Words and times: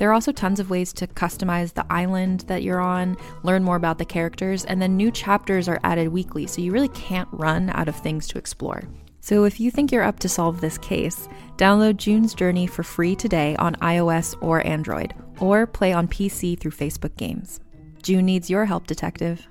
There 0.00 0.08
are 0.08 0.14
also 0.14 0.32
tons 0.32 0.60
of 0.60 0.70
ways 0.70 0.94
to 0.94 1.06
customize 1.06 1.74
the 1.74 1.84
island 1.92 2.44
that 2.46 2.62
you're 2.62 2.80
on, 2.80 3.18
learn 3.42 3.62
more 3.62 3.76
about 3.76 3.98
the 3.98 4.06
characters, 4.06 4.64
and 4.64 4.80
then 4.80 4.96
new 4.96 5.10
chapters 5.10 5.68
are 5.68 5.78
added 5.84 6.08
weekly, 6.08 6.46
so 6.46 6.62
you 6.62 6.72
really 6.72 6.88
can't 6.88 7.28
run 7.32 7.68
out 7.74 7.86
of 7.86 7.94
things 7.96 8.26
to 8.28 8.38
explore. 8.38 8.82
So 9.20 9.44
if 9.44 9.60
you 9.60 9.70
think 9.70 9.92
you're 9.92 10.02
up 10.02 10.18
to 10.20 10.28
solve 10.30 10.62
this 10.62 10.78
case, 10.78 11.28
download 11.58 11.98
June's 11.98 12.32
Journey 12.32 12.66
for 12.66 12.82
free 12.82 13.14
today 13.14 13.56
on 13.56 13.74
iOS 13.74 14.34
or 14.40 14.66
Android, 14.66 15.12
or 15.38 15.66
play 15.66 15.92
on 15.92 16.08
PC 16.08 16.58
through 16.58 16.70
Facebook 16.70 17.14
Games. 17.18 17.60
June 18.02 18.24
needs 18.24 18.48
your 18.48 18.64
help, 18.64 18.86
detective. 18.86 19.46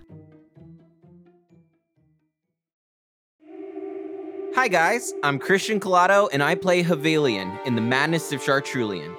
Hi 4.56 4.68
guys, 4.68 5.14
I'm 5.22 5.38
Christian 5.38 5.80
Collado 5.80 6.28
and 6.34 6.42
I 6.42 6.56
play 6.56 6.84
Havelion 6.84 7.64
in 7.68 7.76
The 7.76 7.82
Madness 7.82 8.32
of 8.32 8.42
Chartrulean. 8.42 9.16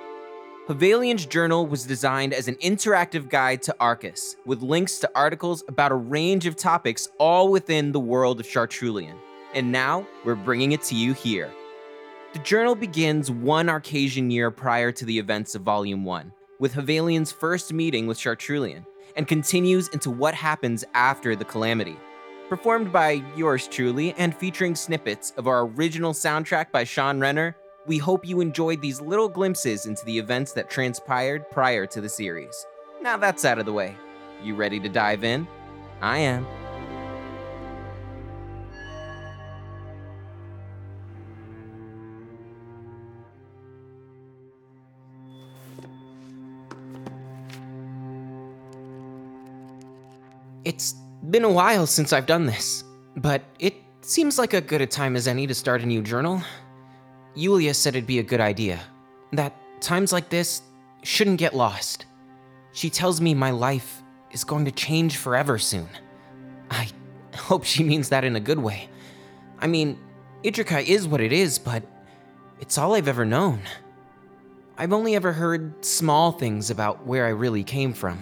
Havelion's 0.70 1.26
journal 1.26 1.66
was 1.66 1.84
designed 1.84 2.32
as 2.32 2.46
an 2.46 2.54
interactive 2.62 3.28
guide 3.28 3.60
to 3.62 3.74
Arcus, 3.80 4.36
with 4.46 4.62
links 4.62 5.00
to 5.00 5.10
articles 5.16 5.64
about 5.66 5.90
a 5.90 5.96
range 5.96 6.46
of 6.46 6.54
topics 6.54 7.08
all 7.18 7.50
within 7.50 7.90
the 7.90 7.98
world 7.98 8.38
of 8.38 8.46
Chartrulean. 8.46 9.16
And 9.52 9.72
now, 9.72 10.06
we're 10.24 10.36
bringing 10.36 10.70
it 10.70 10.84
to 10.84 10.94
you 10.94 11.12
here. 11.12 11.50
The 12.34 12.38
journal 12.38 12.76
begins 12.76 13.32
one 13.32 13.66
Arcasian 13.66 14.30
year 14.30 14.52
prior 14.52 14.92
to 14.92 15.04
the 15.04 15.18
events 15.18 15.56
of 15.56 15.62
Volume 15.62 16.04
1, 16.04 16.32
with 16.60 16.74
Havelion's 16.74 17.32
first 17.32 17.72
meeting 17.72 18.06
with 18.06 18.16
Chartrulean, 18.16 18.86
and 19.16 19.26
continues 19.26 19.88
into 19.88 20.08
what 20.08 20.34
happens 20.34 20.84
after 20.94 21.34
the 21.34 21.44
calamity. 21.44 21.96
Performed 22.48 22.92
by 22.92 23.24
yours 23.34 23.66
truly 23.66 24.14
and 24.16 24.32
featuring 24.32 24.76
snippets 24.76 25.32
of 25.36 25.48
our 25.48 25.62
original 25.66 26.12
soundtrack 26.12 26.70
by 26.70 26.84
Sean 26.84 27.18
Renner, 27.18 27.56
we 27.86 27.98
hope 27.98 28.26
you 28.26 28.40
enjoyed 28.40 28.80
these 28.82 29.00
little 29.00 29.28
glimpses 29.28 29.86
into 29.86 30.04
the 30.04 30.18
events 30.18 30.52
that 30.52 30.68
transpired 30.68 31.50
prior 31.50 31.86
to 31.86 32.00
the 32.00 32.08
series. 32.08 32.66
Now 33.00 33.16
that's 33.16 33.44
out 33.44 33.58
of 33.58 33.66
the 33.66 33.72
way. 33.72 33.96
You 34.42 34.54
ready 34.54 34.78
to 34.80 34.88
dive 34.88 35.24
in? 35.24 35.46
I 36.00 36.18
am. 36.18 36.46
It's 50.64 50.94
been 51.30 51.44
a 51.44 51.50
while 51.50 51.86
since 51.86 52.12
I've 52.12 52.26
done 52.26 52.44
this, 52.44 52.84
but 53.16 53.42
it 53.58 53.74
seems 54.02 54.38
like 54.38 54.52
a 54.52 54.60
good 54.60 54.82
a 54.82 54.86
time 54.86 55.16
as 55.16 55.26
any 55.26 55.46
to 55.46 55.54
start 55.54 55.82
a 55.82 55.86
new 55.86 56.02
journal. 56.02 56.42
Yulia 57.34 57.74
said 57.74 57.94
it'd 57.94 58.06
be 58.06 58.18
a 58.18 58.24
good 58.24 58.40
idea. 58.40 58.80
That 59.32 59.54
times 59.80 60.12
like 60.12 60.28
this 60.28 60.62
shouldn't 61.02 61.38
get 61.38 61.54
lost. 61.54 62.06
She 62.72 62.90
tells 62.90 63.20
me 63.20 63.34
my 63.34 63.50
life 63.50 64.02
is 64.30 64.44
going 64.44 64.64
to 64.64 64.72
change 64.72 65.16
forever 65.16 65.58
soon. 65.58 65.88
I 66.70 66.88
hope 67.34 67.64
she 67.64 67.84
means 67.84 68.08
that 68.08 68.24
in 68.24 68.36
a 68.36 68.40
good 68.40 68.58
way. 68.58 68.88
I 69.58 69.66
mean, 69.66 69.98
Idrika 70.44 70.84
is 70.84 71.06
what 71.06 71.20
it 71.20 71.32
is, 71.32 71.58
but 71.58 71.82
it's 72.60 72.78
all 72.78 72.94
I've 72.94 73.08
ever 73.08 73.24
known. 73.24 73.60
I've 74.78 74.92
only 74.92 75.14
ever 75.14 75.32
heard 75.32 75.84
small 75.84 76.32
things 76.32 76.70
about 76.70 77.06
where 77.06 77.26
I 77.26 77.30
really 77.30 77.64
came 77.64 77.92
from. 77.92 78.18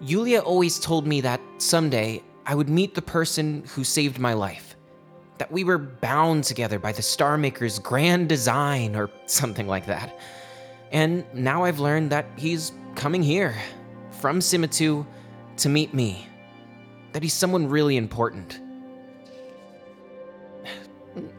Yulia 0.00 0.40
always 0.40 0.78
told 0.78 1.06
me 1.06 1.22
that 1.22 1.40
someday 1.58 2.22
I 2.44 2.54
would 2.54 2.68
meet 2.68 2.94
the 2.94 3.02
person 3.02 3.64
who 3.74 3.82
saved 3.82 4.18
my 4.18 4.34
life 4.34 4.75
that 5.38 5.50
we 5.52 5.64
were 5.64 5.78
bound 5.78 6.44
together 6.44 6.78
by 6.78 6.92
the 6.92 7.02
Star 7.02 7.36
Maker's 7.36 7.78
grand 7.78 8.28
design 8.28 8.96
or 8.96 9.10
something 9.26 9.66
like 9.66 9.86
that. 9.86 10.18
And 10.92 11.24
now 11.34 11.64
I've 11.64 11.78
learned 11.78 12.10
that 12.10 12.26
he's 12.36 12.72
coming 12.94 13.22
here, 13.22 13.54
from 14.10 14.38
Simatu, 14.38 15.06
to 15.58 15.68
meet 15.68 15.92
me. 15.92 16.26
That 17.12 17.22
he's 17.22 17.34
someone 17.34 17.68
really 17.68 17.96
important. 17.96 18.60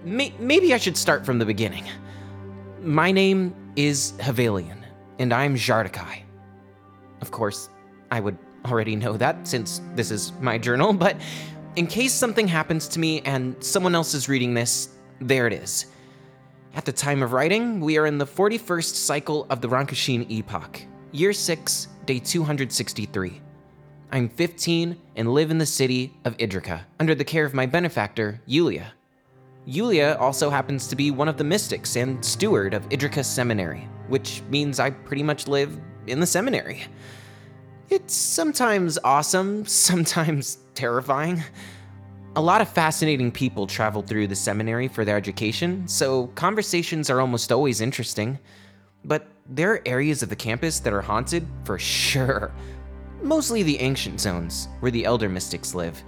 Maybe 0.03 0.73
I 0.73 0.77
should 0.77 0.97
start 0.97 1.25
from 1.25 1.39
the 1.39 1.45
beginning. 1.45 1.85
My 2.81 3.11
name 3.11 3.55
is 3.75 4.13
Havelion, 4.17 4.83
and 5.19 5.33
I'm 5.33 5.55
Jardakai. 5.55 6.23
Of 7.21 7.31
course, 7.31 7.69
I 8.11 8.19
would 8.19 8.37
already 8.65 8.95
know 8.95 9.17
that 9.17 9.47
since 9.47 9.81
this 9.95 10.11
is 10.11 10.33
my 10.41 10.57
journal, 10.57 10.93
but 10.93 11.17
in 11.77 11.85
case 11.85 12.11
something 12.11 12.47
happens 12.47 12.87
to 12.87 12.99
me 12.99 13.21
and 13.21 13.55
someone 13.63 13.93
else 13.93 14.15
is 14.15 14.27
reading 14.27 14.55
this, 14.55 14.89
there 15.21 15.45
it 15.45 15.53
is. 15.53 15.85
At 16.73 16.85
the 16.85 16.91
time 16.91 17.21
of 17.21 17.33
writing, 17.33 17.79
we 17.79 17.99
are 17.99 18.07
in 18.07 18.17
the 18.17 18.25
41st 18.25 18.95
cycle 18.95 19.45
of 19.51 19.61
the 19.61 19.69
Rankashin 19.69 20.27
epoch, 20.29 20.81
year 21.11 21.33
6, 21.33 21.87
day 22.05 22.17
263. 22.17 23.41
I'm 24.11 24.27
15 24.27 24.97
and 25.17 25.33
live 25.33 25.51
in 25.51 25.59
the 25.59 25.67
city 25.67 26.13
of 26.25 26.35
Idrika, 26.37 26.81
under 26.99 27.13
the 27.13 27.23
care 27.23 27.45
of 27.45 27.53
my 27.53 27.67
benefactor, 27.67 28.41
Yulia. 28.47 28.93
Yulia 29.65 30.17
also 30.19 30.49
happens 30.49 30.87
to 30.87 30.95
be 30.95 31.11
one 31.11 31.27
of 31.27 31.37
the 31.37 31.43
mystics 31.43 31.95
and 31.95 32.25
steward 32.25 32.73
of 32.73 32.89
Idrika 32.89 33.23
Seminary, 33.23 33.87
which 34.07 34.41
means 34.49 34.79
I 34.79 34.89
pretty 34.89 35.23
much 35.23 35.47
live 35.47 35.79
in 36.07 36.19
the 36.19 36.25
seminary. 36.25 36.85
It's 37.89 38.13
sometimes 38.13 38.99
awesome, 39.01 39.65
sometimes 39.65 40.57
terrifying. 40.75 41.41
A 42.35 42.41
lot 42.41 42.59
of 42.59 42.67
fascinating 42.67 43.31
people 43.31 43.65
travel 43.65 44.01
through 44.01 44.27
the 44.27 44.35
seminary 44.35 44.89
for 44.89 45.05
their 45.05 45.15
education, 45.15 45.87
so 45.87 46.27
conversations 46.35 47.09
are 47.09 47.21
almost 47.21 47.51
always 47.51 47.79
interesting. 47.79 48.37
But 49.05 49.27
there 49.49 49.71
are 49.71 49.81
areas 49.85 50.21
of 50.21 50.27
the 50.27 50.35
campus 50.35 50.81
that 50.81 50.91
are 50.91 51.01
haunted 51.01 51.47
for 51.63 51.79
sure. 51.79 52.51
Mostly 53.21 53.63
the 53.63 53.79
ancient 53.79 54.19
zones, 54.19 54.67
where 54.81 54.91
the 54.91 55.05
elder 55.05 55.29
mystics 55.29 55.73
live. 55.73 56.03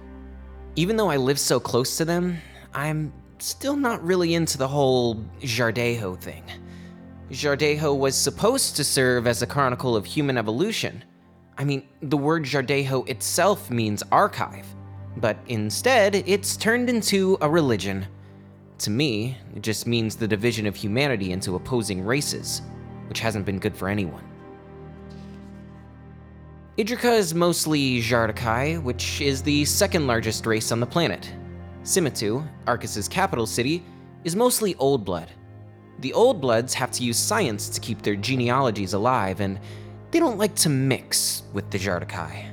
Even 0.76 0.96
though 0.96 1.10
I 1.10 1.16
live 1.16 1.38
so 1.38 1.58
close 1.58 1.96
to 1.96 2.04
them, 2.04 2.36
I'm 2.74 3.10
still 3.38 3.74
not 3.74 4.04
really 4.04 4.34
into 4.34 4.58
the 4.58 4.68
whole 4.68 5.16
Jardejo 5.40 6.20
thing. 6.20 6.44
Jardejo 7.30 7.98
was 7.98 8.16
supposed 8.16 8.76
to 8.76 8.84
serve 8.84 9.26
as 9.26 9.40
a 9.40 9.46
chronicle 9.46 9.96
of 9.96 10.04
human 10.04 10.36
evolution, 10.36 11.02
I 11.60 11.64
mean, 11.64 11.86
the 12.00 12.16
word 12.16 12.44
Jardejo 12.44 13.06
itself 13.06 13.70
means 13.70 14.02
archive, 14.10 14.64
but 15.18 15.36
instead, 15.48 16.14
it's 16.14 16.56
turned 16.56 16.88
into 16.88 17.36
a 17.42 17.50
religion. 17.50 18.06
To 18.78 18.90
me, 18.90 19.36
it 19.54 19.62
just 19.62 19.86
means 19.86 20.16
the 20.16 20.26
division 20.26 20.64
of 20.64 20.74
humanity 20.74 21.32
into 21.32 21.56
opposing 21.56 22.02
races, 22.02 22.62
which 23.10 23.20
hasn't 23.20 23.44
been 23.44 23.58
good 23.58 23.76
for 23.76 23.90
anyone. 23.90 24.24
Idrika 26.78 27.18
is 27.18 27.34
mostly 27.34 28.00
Jardakai, 28.00 28.82
which 28.82 29.20
is 29.20 29.42
the 29.42 29.66
second 29.66 30.06
largest 30.06 30.46
race 30.46 30.72
on 30.72 30.80
the 30.80 30.86
planet. 30.86 31.30
Simatu, 31.82 32.42
Arcus's 32.66 33.06
capital 33.06 33.44
city, 33.44 33.84
is 34.24 34.34
mostly 34.34 34.76
Old 34.76 35.04
Blood. 35.04 35.30
The 35.98 36.14
Old 36.14 36.40
Bloods 36.40 36.72
have 36.72 36.90
to 36.92 37.02
use 37.02 37.18
science 37.18 37.68
to 37.68 37.82
keep 37.82 38.00
their 38.00 38.16
genealogies 38.16 38.94
alive, 38.94 39.42
and 39.42 39.60
they 40.10 40.18
don't 40.18 40.38
like 40.38 40.54
to 40.56 40.68
mix 40.68 41.42
with 41.52 41.70
the 41.70 41.78
Jardakai. 41.78 42.50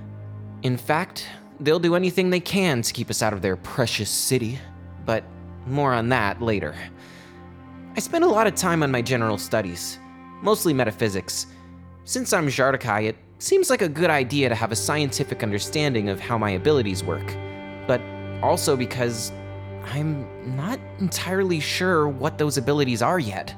In 0.63 0.77
fact, 0.77 1.27
they'll 1.59 1.79
do 1.79 1.95
anything 1.95 2.29
they 2.29 2.39
can 2.39 2.81
to 2.81 2.93
keep 2.93 3.09
us 3.09 3.21
out 3.21 3.33
of 3.33 3.41
their 3.41 3.55
precious 3.55 4.09
city, 4.09 4.59
but 5.05 5.23
more 5.65 5.93
on 5.93 6.09
that 6.09 6.41
later. 6.41 6.75
I 7.95 7.99
spend 7.99 8.23
a 8.23 8.27
lot 8.27 8.47
of 8.47 8.55
time 8.55 8.83
on 8.83 8.91
my 8.91 9.01
general 9.01 9.37
studies, 9.37 9.99
mostly 10.41 10.73
metaphysics. 10.73 11.47
Since 12.03 12.31
I'm 12.31 12.47
Jardakai, 12.47 13.09
it 13.09 13.17
seems 13.39 13.69
like 13.69 13.81
a 13.81 13.89
good 13.89 14.09
idea 14.09 14.49
to 14.49 14.55
have 14.55 14.71
a 14.71 14.75
scientific 14.75 15.41
understanding 15.43 16.09
of 16.09 16.19
how 16.19 16.37
my 16.37 16.51
abilities 16.51 17.03
work, 17.03 17.25
but 17.87 18.01
also 18.43 18.75
because 18.75 19.31
I'm 19.85 20.27
not 20.55 20.79
entirely 20.99 21.59
sure 21.59 22.07
what 22.07 22.37
those 22.37 22.57
abilities 22.57 23.01
are 23.01 23.19
yet. 23.19 23.55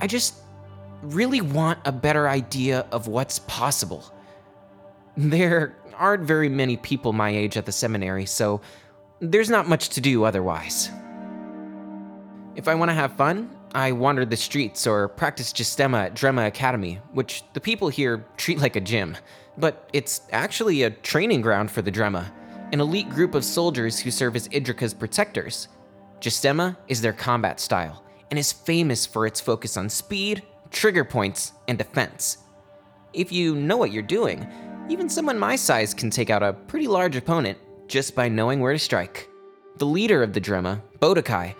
I 0.00 0.06
just 0.06 0.42
really 1.02 1.40
want 1.40 1.78
a 1.84 1.92
better 1.92 2.28
idea 2.28 2.86
of 2.92 3.06
what's 3.06 3.38
possible. 3.40 4.04
There 5.16 5.76
aren't 5.94 6.24
very 6.24 6.48
many 6.48 6.76
people 6.76 7.12
my 7.12 7.30
age 7.30 7.56
at 7.56 7.66
the 7.66 7.72
seminary, 7.72 8.26
so 8.26 8.60
there's 9.20 9.50
not 9.50 9.68
much 9.68 9.90
to 9.90 10.00
do 10.00 10.24
otherwise. 10.24 10.90
If 12.54 12.68
I 12.68 12.74
want 12.74 12.90
to 12.90 12.94
have 12.94 13.12
fun, 13.12 13.50
I 13.74 13.92
wander 13.92 14.24
the 14.24 14.36
streets 14.36 14.86
or 14.86 15.08
practice 15.08 15.52
Justema 15.52 16.06
at 16.06 16.14
Drema 16.14 16.46
Academy, 16.46 17.00
which 17.12 17.44
the 17.52 17.60
people 17.60 17.88
here 17.88 18.24
treat 18.36 18.58
like 18.58 18.76
a 18.76 18.80
gym. 18.80 19.16
But 19.56 19.88
it's 19.92 20.22
actually 20.32 20.82
a 20.82 20.90
training 20.90 21.40
ground 21.40 21.70
for 21.70 21.82
the 21.82 21.92
Drema, 21.92 22.30
an 22.72 22.80
elite 22.80 23.10
group 23.10 23.34
of 23.34 23.44
soldiers 23.44 23.98
who 23.98 24.10
serve 24.10 24.36
as 24.36 24.48
Idrica's 24.48 24.94
protectors. 24.94 25.68
Justema 26.20 26.76
is 26.88 27.00
their 27.00 27.12
combat 27.12 27.60
style 27.60 28.02
and 28.30 28.38
is 28.38 28.52
famous 28.52 29.06
for 29.06 29.26
its 29.26 29.40
focus 29.40 29.76
on 29.76 29.88
speed, 29.88 30.42
trigger 30.70 31.04
points, 31.04 31.52
and 31.68 31.78
defense. 31.78 32.38
If 33.12 33.32
you 33.32 33.54
know 33.54 33.76
what 33.76 33.92
you're 33.92 34.02
doing, 34.02 34.46
even 34.88 35.08
someone 35.08 35.38
my 35.38 35.56
size 35.56 35.92
can 35.94 36.10
take 36.10 36.30
out 36.30 36.42
a 36.42 36.52
pretty 36.52 36.86
large 36.86 37.16
opponent 37.16 37.58
just 37.88 38.14
by 38.14 38.28
knowing 38.28 38.60
where 38.60 38.72
to 38.72 38.78
strike. 38.78 39.28
The 39.76 39.86
leader 39.86 40.22
of 40.22 40.32
the 40.32 40.40
Drema, 40.40 40.80
Bodokai, 41.00 41.54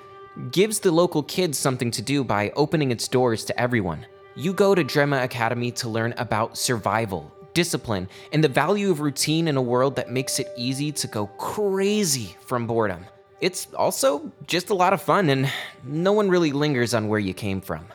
gives 0.51 0.81
the 0.81 0.93
local 0.93 1.23
kids 1.23 1.59
something 1.59 1.91
to 1.91 2.03
do 2.03 2.23
by 2.23 2.51
opening 2.57 2.91
its 2.91 3.09
doors 3.09 3.45
to 3.47 3.61
everyone. 3.61 4.07
You 4.37 4.53
go 4.53 4.75
to 4.75 4.85
Drema 4.85 5.25
Academy 5.25 5.71
to 5.73 5.89
learn 5.89 6.15
about 6.17 6.57
survival, 6.57 7.33
discipline, 7.55 8.09
and 8.33 8.43
the 8.43 8.49
value 8.49 8.91
of 8.91 9.01
routine 9.01 9.49
in 9.49 9.57
a 9.57 9.63
world 9.63 9.97
that 9.97 10.11
makes 10.11 10.39
it 10.39 10.49
easy 10.57 10.93
to 10.93 11.07
go 11.07 11.27
crazy 11.39 12.37
from 12.47 12.67
boredom. 12.67 13.05
It's 13.41 13.69
also 13.75 14.33
just 14.47 14.71
a 14.71 14.75
lot 14.75 14.93
of 14.93 15.03
fun, 15.03 15.29
and 15.29 15.51
no 15.85 16.13
one 16.13 16.29
really 16.29 16.53
lingers 16.53 16.95
on 16.95 17.09
where 17.09 17.21
you 17.21 17.35
came 17.35 17.61
from. 17.61 17.87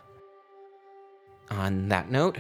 On 1.58 1.88
that 1.90 2.10
note, 2.10 2.40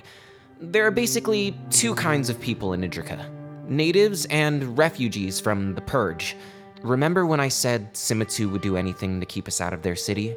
there 0.59 0.85
are 0.85 0.91
basically 0.91 1.55
two 1.69 1.95
kinds 1.95 2.29
of 2.29 2.39
people 2.39 2.73
in 2.73 2.81
Idrica 2.81 3.29
natives 3.65 4.25
and 4.25 4.77
refugees 4.77 5.39
from 5.39 5.73
the 5.73 5.81
Purge. 5.81 6.35
Remember 6.81 7.25
when 7.25 7.39
I 7.39 7.47
said 7.47 7.93
Simitu 7.93 8.51
would 8.51 8.61
do 8.61 8.75
anything 8.75 9.21
to 9.21 9.25
keep 9.25 9.47
us 9.47 9.61
out 9.61 9.73
of 9.73 9.81
their 9.81 9.95
city? 9.95 10.35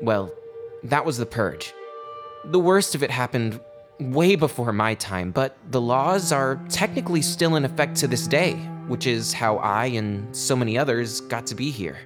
Well, 0.00 0.32
that 0.84 1.04
was 1.04 1.18
the 1.18 1.26
Purge. 1.26 1.74
The 2.44 2.60
worst 2.60 2.94
of 2.94 3.02
it 3.02 3.10
happened 3.10 3.58
way 3.98 4.36
before 4.36 4.72
my 4.72 4.94
time, 4.94 5.30
but 5.30 5.56
the 5.70 5.80
laws 5.80 6.30
are 6.30 6.60
technically 6.68 7.22
still 7.22 7.56
in 7.56 7.64
effect 7.64 7.96
to 7.96 8.06
this 8.06 8.26
day, 8.26 8.54
which 8.86 9.06
is 9.06 9.32
how 9.32 9.56
I 9.58 9.86
and 9.86 10.34
so 10.34 10.54
many 10.54 10.78
others 10.78 11.20
got 11.22 11.46
to 11.48 11.54
be 11.54 11.70
here. 11.70 11.98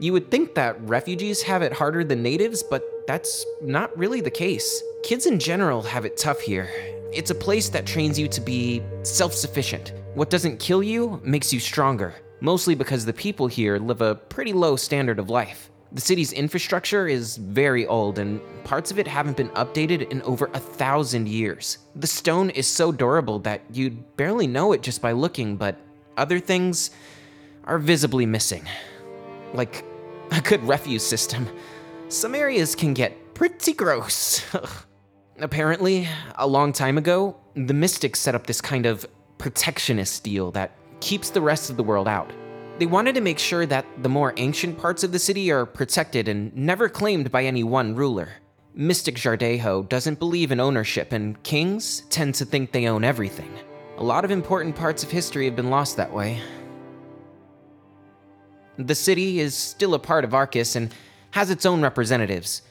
You 0.00 0.12
would 0.12 0.30
think 0.30 0.54
that 0.54 0.80
refugees 0.88 1.42
have 1.42 1.62
it 1.62 1.72
harder 1.72 2.02
than 2.02 2.22
natives, 2.22 2.62
but 2.62 2.82
that's 3.06 3.46
not 3.62 3.96
really 3.96 4.20
the 4.20 4.30
case. 4.30 4.82
Kids 5.04 5.26
in 5.26 5.38
general 5.38 5.82
have 5.82 6.04
it 6.04 6.16
tough 6.16 6.40
here. 6.40 6.68
It's 7.12 7.30
a 7.30 7.34
place 7.34 7.68
that 7.68 7.86
trains 7.86 8.18
you 8.18 8.26
to 8.28 8.40
be 8.40 8.82
self 9.04 9.32
sufficient. 9.32 9.92
What 10.14 10.30
doesn't 10.30 10.58
kill 10.58 10.82
you 10.82 11.20
makes 11.22 11.52
you 11.52 11.60
stronger, 11.60 12.14
mostly 12.40 12.74
because 12.74 13.04
the 13.04 13.12
people 13.12 13.46
here 13.46 13.78
live 13.78 14.00
a 14.00 14.16
pretty 14.16 14.52
low 14.52 14.74
standard 14.74 15.20
of 15.20 15.30
life. 15.30 15.70
The 15.92 16.00
city's 16.00 16.32
infrastructure 16.32 17.06
is 17.06 17.36
very 17.36 17.86
old, 17.86 18.18
and 18.18 18.40
parts 18.64 18.90
of 18.90 18.98
it 18.98 19.06
haven't 19.06 19.36
been 19.36 19.50
updated 19.50 20.10
in 20.10 20.22
over 20.22 20.50
a 20.52 20.58
thousand 20.58 21.28
years. 21.28 21.78
The 21.94 22.08
stone 22.08 22.50
is 22.50 22.66
so 22.66 22.90
durable 22.90 23.38
that 23.40 23.60
you'd 23.72 24.16
barely 24.16 24.48
know 24.48 24.72
it 24.72 24.82
just 24.82 25.00
by 25.00 25.12
looking, 25.12 25.56
but 25.56 25.76
other 26.16 26.40
things 26.40 26.90
are 27.62 27.78
visibly 27.78 28.26
missing. 28.26 28.66
Like 29.54 29.84
a 30.30 30.40
good 30.40 30.62
refuse 30.68 31.06
system. 31.06 31.48
Some 32.08 32.34
areas 32.34 32.74
can 32.74 32.92
get 32.92 33.34
pretty 33.34 33.72
gross. 33.72 34.44
Apparently, 35.38 36.06
a 36.36 36.46
long 36.46 36.72
time 36.72 36.98
ago, 36.98 37.36
the 37.54 37.74
Mystics 37.74 38.20
set 38.20 38.34
up 38.34 38.46
this 38.46 38.60
kind 38.60 38.84
of 38.84 39.06
protectionist 39.38 40.22
deal 40.22 40.50
that 40.52 40.72
keeps 41.00 41.30
the 41.30 41.40
rest 41.40 41.70
of 41.70 41.76
the 41.76 41.82
world 41.82 42.08
out. 42.08 42.32
They 42.78 42.86
wanted 42.86 43.14
to 43.14 43.20
make 43.20 43.38
sure 43.38 43.66
that 43.66 43.86
the 44.02 44.08
more 44.08 44.34
ancient 44.36 44.78
parts 44.78 45.04
of 45.04 45.12
the 45.12 45.18
city 45.18 45.50
are 45.52 45.66
protected 45.66 46.28
and 46.28 46.54
never 46.56 46.88
claimed 46.88 47.30
by 47.30 47.44
any 47.44 47.62
one 47.62 47.94
ruler. 47.94 48.28
Mystic 48.74 49.14
Jardejo 49.14 49.88
doesn't 49.88 50.18
believe 50.18 50.50
in 50.50 50.58
ownership, 50.58 51.12
and 51.12 51.40
kings 51.44 52.02
tend 52.10 52.34
to 52.36 52.44
think 52.44 52.72
they 52.72 52.88
own 52.88 53.04
everything. 53.04 53.52
A 53.98 54.02
lot 54.02 54.24
of 54.24 54.32
important 54.32 54.74
parts 54.74 55.04
of 55.04 55.10
history 55.12 55.44
have 55.44 55.54
been 55.54 55.70
lost 55.70 55.96
that 55.96 56.12
way. 56.12 56.40
The 58.78 58.94
city 58.94 59.40
is 59.40 59.54
still 59.54 59.94
a 59.94 59.98
part 59.98 60.24
of 60.24 60.34
Arcus 60.34 60.74
and 60.74 60.92
has 61.30 61.50
its 61.50 61.64
own 61.66 61.80
representatives. 61.80 62.62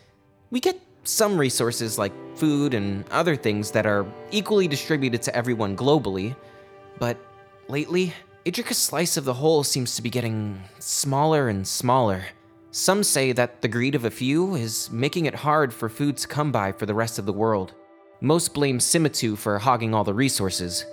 We 0.51 0.59
get 0.59 0.79
some 1.03 1.37
resources 1.37 1.97
like 1.97 2.13
food 2.35 2.73
and 2.73 3.07
other 3.09 3.35
things 3.35 3.71
that 3.71 3.85
are 3.85 4.05
equally 4.31 4.67
distributed 4.67 5.21
to 5.23 5.35
everyone 5.35 5.75
globally, 5.75 6.35
but 6.99 7.17
lately, 7.67 8.13
Idrica's 8.45 8.77
slice 8.77 9.15
of 9.17 9.25
the 9.25 9.33
whole 9.33 9.63
seems 9.63 9.95
to 9.95 10.01
be 10.01 10.09
getting 10.09 10.61
smaller 10.79 11.47
and 11.47 11.65
smaller. 11.65 12.23
Some 12.71 13.03
say 13.03 13.31
that 13.31 13.61
the 13.61 13.67
greed 13.67 13.95
of 13.95 14.03
a 14.03 14.11
few 14.11 14.55
is 14.55 14.89
making 14.91 15.25
it 15.25 15.35
hard 15.35 15.73
for 15.73 15.87
food 15.89 16.17
to 16.17 16.27
come 16.27 16.51
by 16.51 16.71
for 16.71 16.85
the 16.85 16.93
rest 16.93 17.19
of 17.19 17.25
the 17.25 17.31
world. 17.33 17.73
Most 18.19 18.53
blame 18.53 18.79
Simitu 18.79 19.37
for 19.37 19.59
hogging 19.59 19.93
all 19.93 20.03
the 20.03 20.13
resources. 20.13 20.85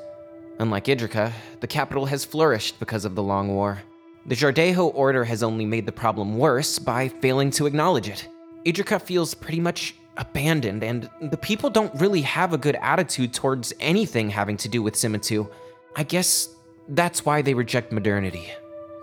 Unlike 0.59 0.85
Idrica, 0.87 1.33
the 1.61 1.67
capital 1.67 2.07
has 2.07 2.25
flourished 2.25 2.79
because 2.79 3.05
of 3.05 3.15
the 3.15 3.23
Long 3.23 3.49
War. 3.49 3.83
The 4.26 4.34
Jardejo 4.34 4.94
Order 4.94 5.25
has 5.25 5.43
only 5.43 5.64
made 5.64 5.87
the 5.87 5.93
problem 5.93 6.37
worse 6.37 6.78
by 6.78 7.08
failing 7.08 7.50
to 7.52 7.67
acknowledge 7.67 8.08
it. 8.08 8.28
Idrica 8.67 9.00
feels 9.00 9.32
pretty 9.32 9.61
much 9.61 9.94
abandoned, 10.19 10.84
and 10.84 11.08
the 11.22 11.38
people 11.38 11.70
don't 11.70 11.94
really 11.99 12.20
have 12.22 12.52
a 12.52 12.58
good 12.58 12.76
attitude 12.82 13.32
towards 13.32 13.72
anything 13.81 14.28
having 14.28 14.58
to 14.58 14.69
do 14.69 14.82
with 14.82 14.94
Simitu. 14.94 15.49
I 15.96 16.02
guess 16.02 16.50
that's 16.88 17.25
why 17.25 17.40
they 17.40 17.55
reject 17.55 17.93
modernity. 17.93 18.46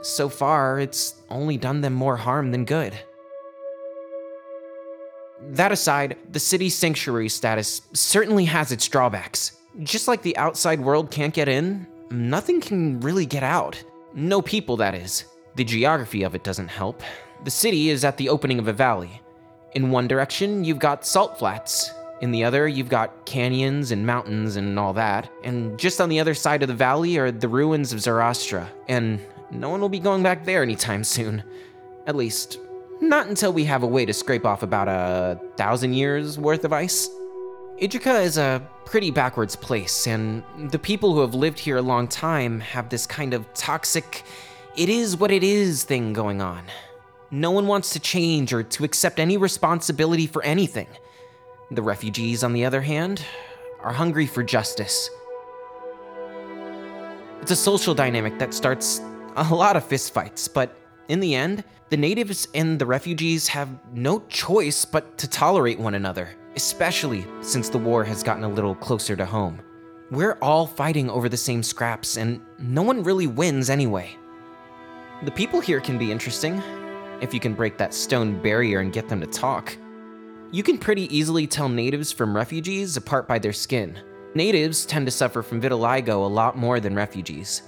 So 0.04 0.30
far, 0.30 0.80
it's 0.80 1.16
only 1.30 1.58
done 1.58 1.82
them 1.82 1.94
more 1.94 2.16
harm 2.16 2.52
than 2.52 2.64
good. 2.64 2.94
That 5.50 5.72
aside, 5.72 6.18
the 6.32 6.40
city's 6.40 6.76
sanctuary 6.76 7.30
status 7.30 7.82
certainly 7.94 8.46
has 8.46 8.72
its 8.72 8.88
drawbacks. 8.88 9.54
Just 9.82 10.08
like 10.08 10.22
the 10.22 10.38
outside 10.38 10.80
world 10.80 11.10
can't 11.10 11.34
get 11.34 11.48
in, 11.48 11.88
nothing 12.12 12.62
can 12.62 13.00
really 13.00 13.26
get 13.26 13.44
out. 13.44 13.84
No 14.18 14.42
people, 14.42 14.78
that 14.78 14.96
is. 14.96 15.26
The 15.56 15.64
geography 15.64 16.24
of 16.24 16.34
it 16.34 16.44
doesn't 16.44 16.70
help. 16.70 17.04
The 17.44 17.52
city 17.52 17.92
is 17.92 18.04
at 18.04 18.18
the 18.18 18.30
opening 18.30 18.58
of 18.58 18.68
a 18.68 18.74
valley. 18.74 19.22
In 19.76 19.92
one 19.92 20.08
direction, 20.08 20.64
you've 20.64 20.80
got 20.80 21.06
salt 21.06 21.38
flats, 21.38 21.92
in 22.20 22.32
the 22.32 22.44
other, 22.44 22.68
you've 22.68 22.90
got 22.90 23.28
canyons 23.28 23.92
and 23.92 24.06
mountains 24.06 24.56
and 24.56 24.80
all 24.80 24.94
that. 24.94 25.30
And 25.44 25.78
just 25.78 26.02
on 26.02 26.10
the 26.10 26.20
other 26.20 26.34
side 26.34 26.64
of 26.64 26.68
the 26.68 26.74
valley 26.74 27.18
are 27.18 27.32
the 27.32 27.48
ruins 27.48 27.94
of 27.94 28.00
Zoroastra, 28.00 28.68
and 28.88 29.20
no 29.52 29.70
one 29.70 29.82
will 29.82 29.90
be 29.90 30.00
going 30.00 30.24
back 30.24 30.44
there 30.44 30.64
anytime 30.64 31.04
soon. 31.04 31.44
At 32.08 32.16
least, 32.16 32.58
not 33.02 33.28
until 33.28 33.54
we 33.54 33.66
have 33.66 33.84
a 33.84 33.88
way 33.88 34.04
to 34.04 34.14
scrape 34.14 34.48
off 34.48 34.64
about 34.64 34.88
a 34.88 35.40
thousand 35.58 35.94
years 35.94 36.40
worth 36.40 36.66
of 36.66 36.74
ice. 36.74 37.08
Idrica 37.82 38.24
is 38.24 38.40
a 38.40 38.68
pretty 38.86 39.12
backwards 39.12 39.56
place, 39.56 40.08
and 40.08 40.44
the 40.72 40.80
people 40.80 41.14
who 41.14 41.22
have 41.22 41.36
lived 41.36 41.60
here 41.60 41.78
a 41.78 41.82
long 41.82 42.08
time 42.08 42.60
have 42.60 42.90
this 42.90 43.06
kind 43.06 43.36
of 43.36 43.46
toxic, 43.54 44.24
it 44.76 44.90
is 44.90 45.16
what 45.16 45.30
it 45.30 45.44
is 45.44 45.84
thing 45.84 46.12
going 46.12 46.42
on. 46.42 46.64
No 47.30 47.52
one 47.52 47.68
wants 47.68 47.92
to 47.92 48.00
change 48.00 48.52
or 48.52 48.64
to 48.64 48.84
accept 48.84 49.20
any 49.20 49.38
responsibility 49.38 50.26
for 50.26 50.42
anything. 50.42 50.88
The 51.70 51.84
refugees, 51.84 52.44
on 52.44 52.54
the 52.54 52.66
other 52.66 52.82
hand, 52.82 53.24
are 53.84 53.94
hungry 53.94 54.26
for 54.26 54.42
justice. 54.42 55.12
It's 57.44 57.52
a 57.52 57.56
social 57.56 57.94
dynamic 57.94 58.40
that 58.40 58.56
starts 58.56 59.02
a 59.36 59.54
lot 59.54 59.76
of 59.76 59.88
fistfights, 59.88 60.52
but 60.52 60.76
in 61.10 61.20
the 61.20 61.36
end, 61.36 61.64
the 61.90 61.98
natives 61.98 62.48
and 62.56 62.80
the 62.80 62.88
refugees 62.88 63.48
have 63.50 63.70
no 63.94 64.24
choice 64.30 64.84
but 64.84 65.20
to 65.20 65.30
tolerate 65.30 65.78
one 65.78 65.94
another, 65.94 66.36
especially 66.56 67.26
since 67.42 67.70
the 67.70 67.78
war 67.78 68.04
has 68.04 68.24
gotten 68.24 68.44
a 68.44 68.50
little 68.50 68.76
closer 68.76 69.16
to 69.16 69.26
home. 69.26 69.60
We're 70.10 70.38
all 70.42 70.66
fighting 70.66 71.10
over 71.10 71.28
the 71.28 71.38
same 71.38 71.62
scraps, 71.62 72.18
and 72.18 72.42
no 72.60 72.82
one 72.82 73.04
really 73.04 73.28
wins 73.28 73.70
anyway. 73.70 74.16
The 75.24 75.32
people 75.32 75.60
here 75.60 75.82
can 75.82 75.98
be 75.98 76.12
interesting, 76.12 76.62
if 77.22 77.34
you 77.34 77.40
can 77.40 77.54
break 77.54 77.78
that 77.78 77.94
stone 77.94 78.42
barrier 78.42 78.80
and 78.80 78.94
get 78.94 79.10
them 79.10 79.20
to 79.22 79.28
talk. 79.28 79.76
You 80.52 80.64
can 80.64 80.78
pretty 80.78 81.14
easily 81.16 81.46
tell 81.46 81.68
natives 81.68 82.12
from 82.12 82.36
refugees 82.36 82.96
apart 82.96 83.28
by 83.28 83.38
their 83.40 83.54
skin. 83.54 84.00
Natives 84.34 84.86
tend 84.86 85.06
to 85.08 85.12
suffer 85.12 85.42
from 85.42 85.60
vitiligo 85.60 86.24
a 86.24 86.28
lot 86.28 86.58
more 86.58 86.80
than 86.80 86.96
refugees. 86.96 87.64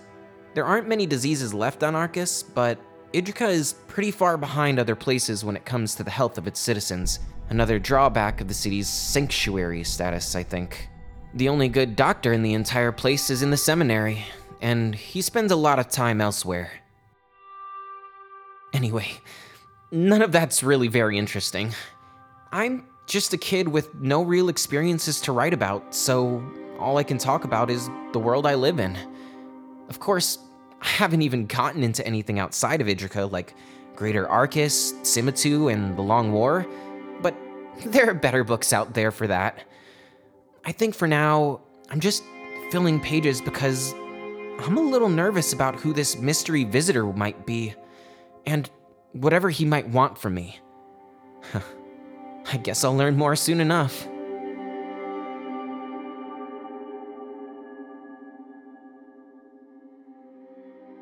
There 0.53 0.65
aren't 0.65 0.87
many 0.87 1.05
diseases 1.05 1.53
left 1.53 1.83
on 1.83 1.95
Arcus, 1.95 2.43
but 2.43 2.79
Idrica 3.13 3.49
is 3.49 3.73
pretty 3.87 4.11
far 4.11 4.37
behind 4.37 4.79
other 4.79 4.95
places 4.95 5.43
when 5.43 5.55
it 5.55 5.65
comes 5.65 5.95
to 5.95 6.03
the 6.03 6.11
health 6.11 6.37
of 6.37 6.47
its 6.47 6.59
citizens. 6.59 7.19
Another 7.49 7.79
drawback 7.79 8.41
of 8.41 8.47
the 8.47 8.53
city's 8.53 8.87
sanctuary 8.87 9.83
status, 9.83 10.35
I 10.35 10.43
think. 10.43 10.87
The 11.33 11.49
only 11.49 11.67
good 11.67 11.95
doctor 11.95 12.31
in 12.31 12.43
the 12.43 12.53
entire 12.53 12.91
place 12.91 13.29
is 13.29 13.41
in 13.41 13.49
the 13.49 13.57
seminary, 13.57 14.23
and 14.61 14.93
he 14.93 15.21
spends 15.21 15.51
a 15.51 15.55
lot 15.55 15.79
of 15.79 15.89
time 15.89 16.21
elsewhere. 16.21 16.71
Anyway, 18.73 19.07
none 19.91 20.21
of 20.21 20.31
that's 20.31 20.61
really 20.61 20.87
very 20.87 21.17
interesting. 21.17 21.73
I'm 22.51 22.85
just 23.07 23.33
a 23.33 23.37
kid 23.37 23.67
with 23.67 23.95
no 23.95 24.21
real 24.21 24.49
experiences 24.49 25.19
to 25.21 25.31
write 25.31 25.53
about, 25.53 25.95
so 25.95 26.43
all 26.77 26.97
I 26.97 27.03
can 27.03 27.17
talk 27.17 27.45
about 27.45 27.71
is 27.71 27.89
the 28.13 28.19
world 28.19 28.45
I 28.45 28.53
live 28.53 28.79
in. 28.79 28.95
Of 29.89 29.99
course, 29.99 30.37
I 30.81 30.87
haven't 30.87 31.23
even 31.23 31.47
gotten 31.47 31.83
into 31.83 32.05
anything 32.05 32.37
outside 32.37 32.79
of 32.79 32.87
Idrica, 32.87 33.31
like 33.31 33.55
Greater 33.95 34.29
Arcus, 34.29 34.93
Simatu, 35.01 35.73
and 35.73 35.97
The 35.97 36.01
Long 36.03 36.31
War, 36.31 36.65
there 37.85 38.09
are 38.09 38.13
better 38.13 38.43
books 38.43 38.73
out 38.73 38.93
there 38.93 39.11
for 39.11 39.27
that. 39.27 39.63
I 40.65 40.71
think 40.71 40.95
for 40.95 41.07
now, 41.07 41.61
I'm 41.89 41.99
just 41.99 42.23
filling 42.71 42.99
pages 42.99 43.41
because 43.41 43.93
I'm 44.59 44.77
a 44.77 44.81
little 44.81 45.09
nervous 45.09 45.53
about 45.53 45.75
who 45.75 45.93
this 45.93 46.17
mystery 46.17 46.65
visitor 46.65 47.05
might 47.05 47.45
be, 47.45 47.73
and 48.45 48.69
whatever 49.13 49.49
he 49.49 49.65
might 49.65 49.87
want 49.87 50.17
from 50.17 50.33
me. 50.33 50.59
I 52.51 52.57
guess 52.57 52.83
I'll 52.83 52.95
learn 52.95 53.15
more 53.15 53.35
soon 53.35 53.61
enough. 53.61 54.05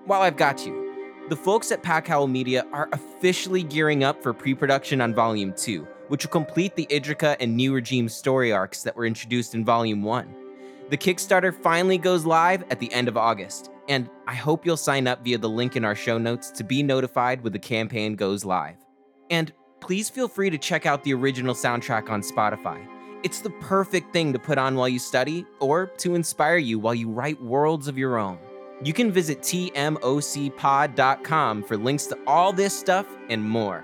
While 0.05 0.22
I've 0.22 0.38
got 0.38 0.65
you, 0.65 1.25
the 1.29 1.36
folks 1.36 1.72
at 1.72 1.84
Pack 1.84 2.10
Media 2.29 2.65
are 2.72 2.88
officially 2.93 3.63
gearing 3.63 4.03
up 4.03 4.24
for 4.24 4.34
pre 4.34 4.53
production 4.53 5.01
on 5.01 5.13
Volume 5.13 5.53
2, 5.53 5.86
which 6.07 6.25
will 6.25 6.31
complete 6.31 6.75
the 6.75 6.87
Idrica 6.87 7.35
and 7.39 7.55
New 7.55 7.73
Regime 7.73 8.09
story 8.09 8.51
arcs 8.51 8.83
that 8.83 8.95
were 8.95 9.05
introduced 9.05 9.55
in 9.55 9.65
Volume 9.65 10.03
1. 10.03 10.35
The 10.89 10.97
Kickstarter 10.97 11.53
finally 11.53 11.97
goes 11.97 12.25
live 12.25 12.63
at 12.69 12.79
the 12.79 12.91
end 12.93 13.07
of 13.07 13.17
August, 13.17 13.71
and 13.89 14.09
I 14.25 14.35
hope 14.35 14.65
you'll 14.65 14.77
sign 14.77 15.07
up 15.07 15.23
via 15.23 15.37
the 15.37 15.49
link 15.49 15.75
in 15.75 15.83
our 15.83 15.95
show 15.95 16.17
notes 16.17 16.49
to 16.51 16.63
be 16.63 16.81
notified 16.81 17.43
when 17.43 17.53
the 17.53 17.59
campaign 17.59 18.15
goes 18.15 18.45
live. 18.45 18.77
And 19.29 19.51
please 19.81 20.09
feel 20.09 20.27
free 20.27 20.49
to 20.49 20.57
check 20.57 20.85
out 20.85 21.03
the 21.03 21.13
original 21.13 21.53
soundtrack 21.53 22.09
on 22.09 22.21
Spotify. 22.21 22.85
It's 23.23 23.41
the 23.41 23.49
perfect 23.61 24.13
thing 24.13 24.31
to 24.33 24.39
put 24.39 24.57
on 24.57 24.75
while 24.75 24.87
you 24.87 24.99
study 24.99 25.45
or 25.59 25.87
to 25.97 26.15
inspire 26.15 26.57
you 26.57 26.79
while 26.79 26.95
you 26.95 27.09
write 27.09 27.41
worlds 27.41 27.87
of 27.87 27.97
your 27.97 28.17
own. 28.17 28.37
You 28.83 28.93
can 28.93 29.11
visit 29.11 29.41
tmocpod.com 29.41 30.03
for 31.63 31.77
links 31.77 32.05
to 32.05 32.17
all 32.27 32.53
this 32.53 32.77
stuff 32.77 33.07
and 33.29 33.43
more. 33.43 33.83